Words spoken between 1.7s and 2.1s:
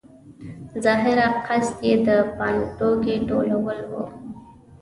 یې د